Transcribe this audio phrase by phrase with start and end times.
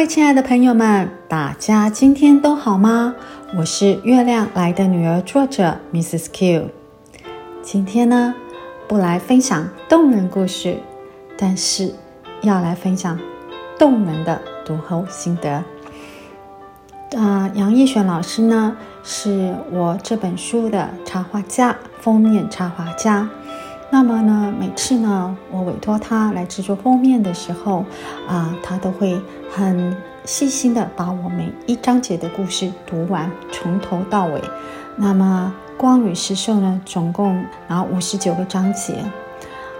[0.00, 3.14] 各位亲爱的朋友们，大家今天都好吗？
[3.54, 6.28] 我是月亮来的女儿，作者 Mrs.
[6.32, 6.70] Q。
[7.62, 8.34] 今天呢，
[8.88, 10.78] 不来分享动人故事，
[11.36, 11.92] 但是
[12.40, 13.18] 要来分享
[13.78, 15.62] 动人的读后心得。
[17.14, 23.28] 啊、杨艺璇老师呢，是我这本书的插画家，封面插画家。
[23.92, 27.84] 那么呢，每次呢，我委托他来制作封面的时候，
[28.28, 34.40] 啊，他都会很细心的把我每一章节的故事读完，从头到尾。
[34.96, 39.04] 那么《光与石兽》呢，总共然后五十九个章节，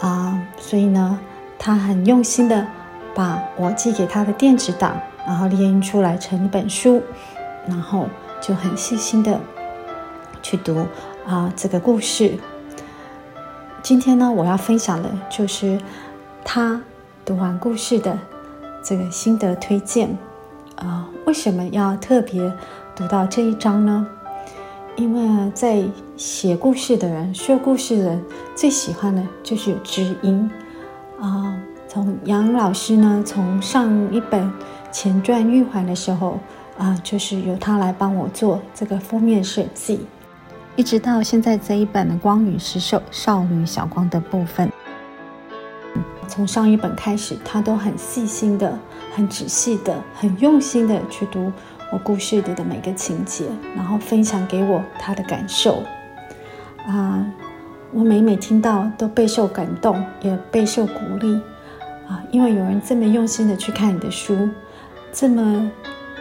[0.00, 1.18] 啊，所以呢，
[1.58, 2.66] 他很用心的
[3.14, 7.02] 把我寄给他的电子档，然后列印出来成一本书，
[7.66, 8.06] 然后
[8.42, 9.40] 就很细心的
[10.42, 10.86] 去读
[11.26, 12.38] 啊这个故事。
[13.84, 15.78] 今天呢，我要分享的就是
[16.42, 16.80] 他
[17.22, 18.18] 读完故事的
[18.82, 20.08] 这个心得推荐。
[20.76, 22.50] 啊、为什么要特别
[22.96, 24.06] 读到这一章呢？
[24.96, 25.84] 因为在
[26.16, 28.24] 写故事的人、说故事的人
[28.56, 30.50] 最喜欢的就是知音。
[31.20, 31.54] 啊、
[31.86, 34.50] 从杨老师呢，从上一本
[34.90, 36.38] 前传玉环的时候
[36.78, 40.06] 啊、就是由他来帮我做这个封面设计。
[40.76, 44.72] 一直到现在这一本的《光与石兽》少女小光的部分，
[46.26, 48.76] 从上一本开始，他都很细心的、
[49.14, 51.52] 很仔细的、很用心的去读
[51.92, 55.80] 我故事里的每个情节，然后分享给我他的感受。
[56.88, 57.24] 啊，
[57.92, 61.40] 我每每听到都备受感动，也备受鼓励。
[62.08, 64.48] 啊，因为有人这么用心的去看你的书，
[65.12, 65.70] 这么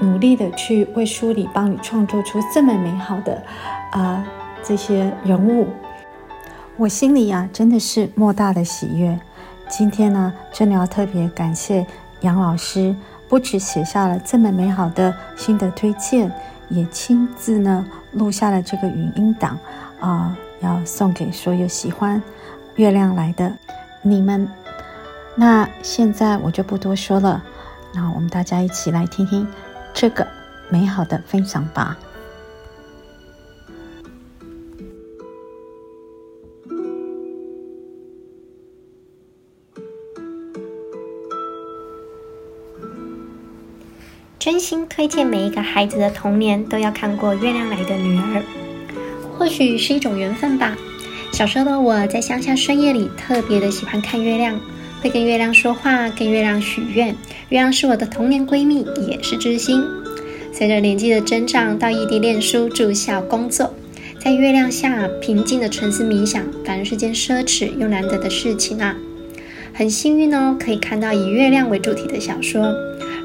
[0.00, 3.42] 努力的去为书里帮你创作出这么美好的
[3.92, 4.24] 啊。
[4.62, 5.68] 这些人物，
[6.76, 9.18] 我心里呀、啊、真的是莫大的喜悦。
[9.68, 11.86] 今天呢，真的要特别感谢
[12.20, 12.94] 杨老师，
[13.28, 16.30] 不止写下了这么美好的心得推荐，
[16.68, 19.58] 也亲自呢录下了这个语音档
[20.00, 22.22] 啊、要送给所有喜欢
[22.76, 23.52] 月亮来的
[24.02, 24.48] 你们。
[25.34, 27.42] 那现在我就不多说了，
[27.94, 29.46] 那我们大家一起来听听
[29.92, 30.26] 这个
[30.68, 31.96] 美好的分享吧。
[44.50, 48.40] 真心推荐每一个孩子的童年都要看过《月亮来的女儿》，
[49.36, 50.74] 或许是一种缘分吧。
[51.30, 54.58] 小时候的我在乡下深夜里特别的喜欢看月亮，
[55.02, 57.08] 会跟月亮说话，跟月亮许愿。
[57.50, 59.84] 月亮是我的童年闺蜜，也是知心。
[60.50, 63.74] 随着年纪的增长，到异地念书、住校、工作，
[64.18, 68.96] 在月亮下平静的沉思冥想，反而是件奢侈又难得的事情啊。
[69.74, 72.74] 很幸运哦，可以看到以月亮为主题的小说。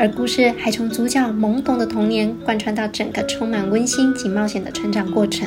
[0.00, 5.46] 而故事还从主角懵懂的童年贯穿到整个充满温馨及冒险的成长过程。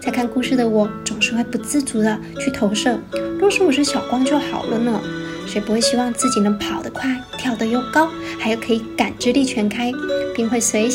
[0.00, 2.98] 在看故事的我，总是会不自主地去投射：
[3.38, 4.98] 若是我是小光就好了呢？
[5.46, 8.08] 谁不会希望自己能跑得快、跳得又高，
[8.38, 9.92] 还有可以感知力全开，
[10.34, 10.88] 并会随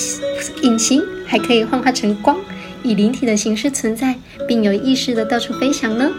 [0.63, 2.35] 隐形，还可以幻化成光，
[2.81, 4.15] 以灵体的形式存在，
[4.47, 6.09] 并有意识的到处飞翔呢？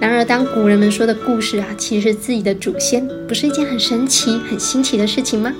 [0.00, 5.52] 然而，当古人们说的故事啊，其实是自己的祖先，不是一件很神奇、很新奇的事情吗？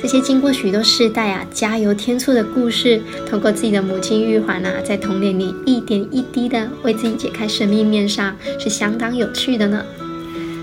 [0.00, 9.84] 这些经过许多世代啊，加油添醋的故事，通过自己的母亲玉环啊，在童年里一点一滴的为自己解开神秘面纱，是相当有趣的呢。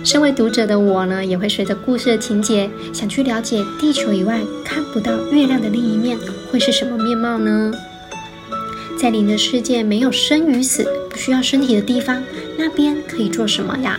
[0.04, 6.18] 身为读者的我呢，也会随着故事的情节，想去了解地球以外看不到月亮的另一面
[6.52, 7.72] 会是什么面貌呢？
[9.00, 12.22] 在灵的世界，没有生与死，不需要身体的地方。
[12.58, 13.98] 那边可以做什么呀？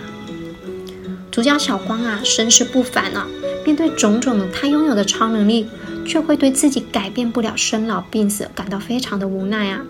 [1.30, 3.26] 主角小光啊，身世不凡啊，
[3.64, 5.66] 面对种种他拥有的超能力，
[6.04, 9.80] 却会对自己改变不了生老病死感到非常的无奈啊。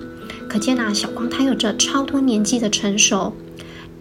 [0.49, 3.35] 可见啊，小光他有着超脱年纪的成熟。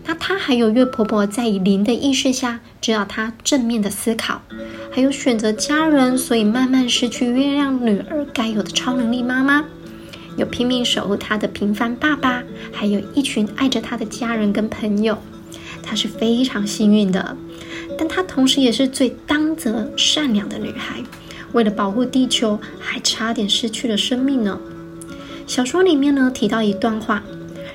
[0.05, 4.43] 那他还有月婆婆在以灵的意识下指导他正面的思考，
[4.91, 9.65] 还有选择家人，所以慢慢失去月亮女儿该有的超能力妈妈。
[10.39, 12.41] 有拼命守护他的平凡爸爸，
[12.71, 15.17] 还有一群爱着他的家人跟朋友，
[15.83, 17.35] 她是非常幸运的。
[17.97, 21.03] 但她同时也是最当责善良的女孩，
[21.51, 24.57] 为了保护地球，还差点失去了生命呢。
[25.45, 27.21] 小说里面呢提到一段话：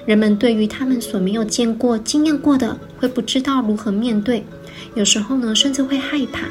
[0.06, 4.46] 人们对于他们所没有见过、经验过的，会不知道如何面对，
[4.94, 6.46] 有时候呢甚至会害怕。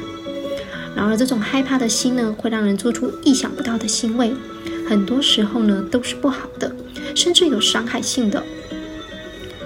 [0.94, 4.32] 然而这种害怕的心呢，会让人做出意想不到的行为。
[4.86, 6.74] 很多时候呢，都是不好的，
[7.14, 8.42] 甚至有伤害性的。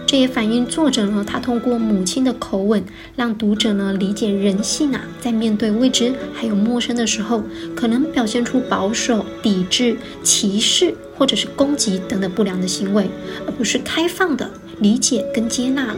[0.06, 2.82] 这也反映作者呢，他通过母亲的口吻，
[3.14, 7.42] 让读者呢理解人性啊，在面对未知还有陌生的时候，
[7.76, 13.06] 可能表现出保守、抵制、歧视或者是攻击等等不良的行为，
[13.46, 14.50] 而不是开放的
[14.80, 15.96] 理解跟接纳了。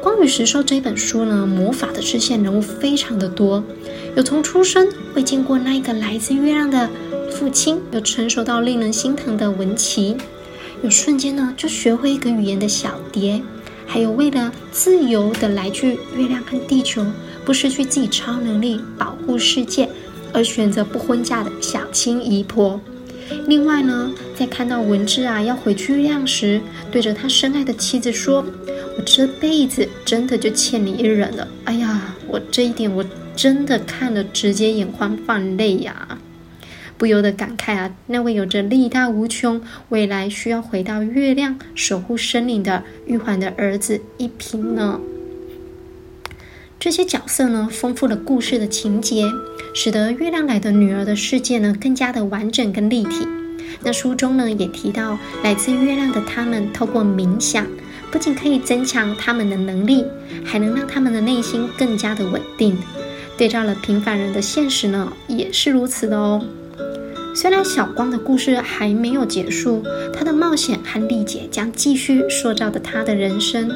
[0.00, 3.64] 光与石兽》这本书呢，魔法的支线人物非常的多，
[4.14, 6.88] 有从出生会经过那一个来自月亮的
[7.30, 10.16] 父亲，有成熟到令人心疼的文琪，
[10.82, 13.40] 有瞬间呢就学会一个语言的小蝶，
[13.86, 17.06] 还有为了自由的来去月亮和地球，
[17.44, 19.88] 不失去自己超能力保护世界
[20.32, 22.80] 而选择不婚嫁的小青姨婆。
[23.46, 26.60] 另外呢，在看到文志啊要回去月亮时，
[26.90, 28.44] 对着他深爱的妻子说。
[28.98, 31.46] 我这辈子真的就欠你一人了。
[31.64, 33.04] 哎呀，我这一点我
[33.36, 36.18] 真的看了，直接眼眶泛泪呀，
[37.00, 45.00] 不由得感慨啊，那位有着力大无穷、未来需要回到月亮守护生灵的玉环的儿子一平呢。
[46.78, 49.24] 这些角色呢，丰富了故事的情节，
[49.74, 53.26] 使得月亮来的女儿的世界呢，更加的完整跟立体。
[53.82, 57.66] 那书中呢，也提到来自月亮的他们，透过冥想。
[58.10, 60.04] 不仅可以增强他们的能力，
[60.44, 62.76] 还能让他们的内心更加的稳定。
[63.38, 66.44] 对照了平凡人的现实呢，也是如此的哦。
[67.34, 69.82] 虽然小光的故事还没有结束，
[70.12, 73.70] 他的冒险和历劫将继续塑造着他的人生。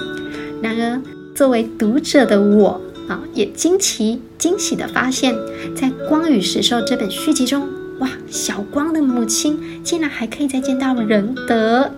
[0.62, 1.00] 然而，
[1.34, 5.34] 作为读者的我啊，也惊奇惊喜地发现，
[5.76, 7.68] 在《光与石兽》这本续集中，
[8.00, 11.90] 哇，小光的母亲竟然还可以再见到仁德。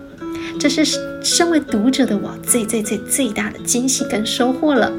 [0.59, 0.83] 这是
[1.23, 4.91] 身为读者的我最最最最大的惊喜跟收获了。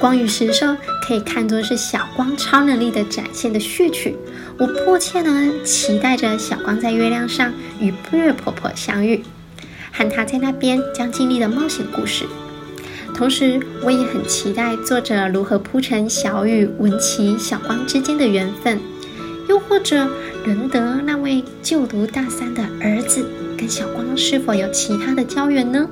[0.00, 0.74] 光与石兽
[1.06, 4.16] 可以看作是小光超能力的展现的序曲。
[4.58, 9.22] 我迫切呢期待着小光在月亮上与布月婆婆相遇，
[9.92, 12.24] 和她在那边将经历的冒险故事。
[13.14, 18.80] 同时，我也很期待作者如何铺陈小雨、文琪、小光之间的缘分，
[19.48, 20.08] 又或者
[20.46, 23.26] 仁德那位就读大三的儿子。
[23.58, 25.86] 跟小光是否有其他的交缘呢？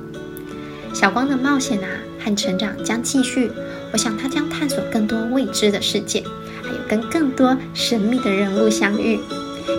[0.91, 1.87] 小光的冒险啊
[2.19, 3.51] 和成长将继续，
[3.91, 6.23] 我想他将探索更多未知的世界，
[6.61, 9.19] 还有跟更多神秘的人物相遇，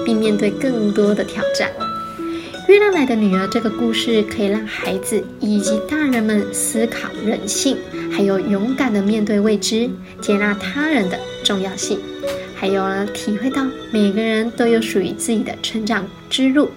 [0.04, 1.70] 并面对更多的挑战。
[2.68, 7.76] 月亮来的女儿这个故事可以让孩子以及大人们思考人性，
[8.12, 9.90] 还有勇敢的面对未知，
[10.20, 11.98] 接纳他人的重要性，
[12.54, 16.70] 还有呢体会到每个人都有属于自己的成长之路。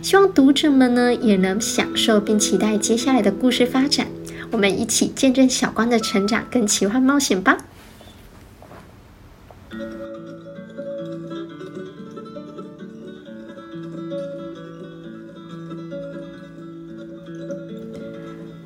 [0.00, 4.06] 希望读者们呢也能享受并期待接下来的故事发展，
[4.52, 7.56] 我们一起见证小光的成长跟奇幻冒险吧。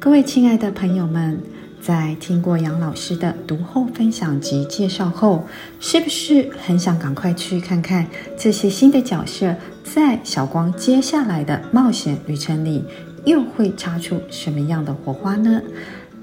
[0.01, 1.41] 各位亲爱的朋友们，
[1.81, 5.45] 在听过杨老师的读后分享及介绍后，
[5.81, 8.07] 是不是很想赶快去看看
[8.39, 9.55] 这些新的角色？
[9.83, 12.85] 在小光接下来的冒险旅程里，
[13.25, 15.63] 又会擦出什么样的火花呢？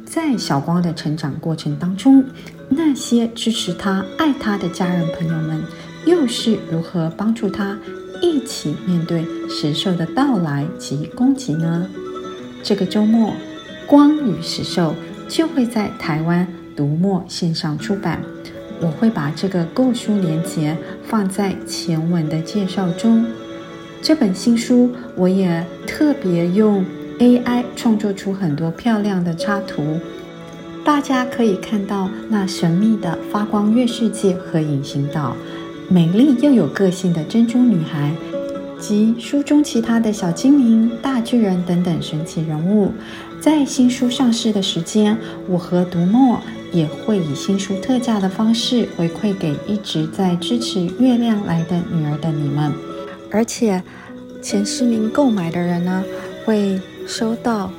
[0.05, 2.23] 在小光的成长过程当中，
[2.67, 5.63] 那些支持他、爱他的家人朋友们，
[6.05, 7.77] 又是如何帮助他
[8.21, 11.87] 一起面对石兽的到来及攻击呢？
[12.61, 13.29] 这个周末，
[13.87, 14.93] 《光与石兽》
[15.33, 18.21] 就会在台湾读墨线上出版，
[18.81, 23.25] 我会把这个购书链接放在前文的介绍中。
[24.01, 26.83] 这本新书，我也特别用
[27.19, 29.99] AI 创作出很多漂亮的插图，
[30.83, 35.35] 大家可以看到那神秘的发光月世界和隐形岛，
[35.87, 38.11] 美丽又有个性的珍珠女孩，
[38.79, 42.91] 及书中其他的小精灵、大巨人等等神奇人物。
[43.39, 45.15] 在新书上市的时间，
[45.47, 46.39] 我和读墨
[46.71, 52.71] 也会以新书特价的方式回馈给一直在支持月亮来的女儿的你们。
[53.31, 53.81] 而且，
[54.41, 56.03] 前十名购买的人呢，
[56.45, 57.71] 会收到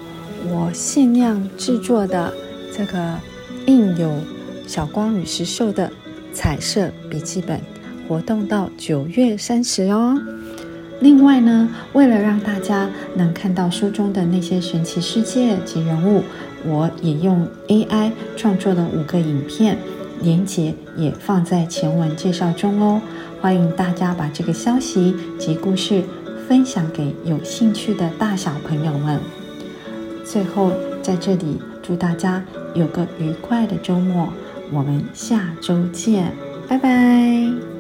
[0.49, 2.33] 我限量制作的
[2.77, 3.19] 这个
[3.67, 4.13] 印有
[4.67, 5.91] 小光与石兽的
[6.33, 7.61] 彩色笔记本，
[8.09, 10.19] 活动到九月三十哦。
[11.01, 16.23] 另外呢，为了让大家能看到书中的那些神奇世界及人物，
[16.65, 19.77] 我也用 AI 创作了五个影片，
[20.23, 23.03] 连结也放在前文介绍中哦。
[23.43, 26.05] 欢迎大家把这个消息及故事
[26.47, 29.19] 分享给有兴趣的大小朋友们。
[30.25, 30.71] 最后，
[31.03, 34.33] 在这里祝大家有个愉快的周末，
[34.71, 36.33] 我们下周见，
[36.69, 37.72] 拜拜。